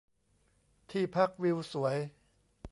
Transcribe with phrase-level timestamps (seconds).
[0.91, 1.97] ที่พักวิวสวย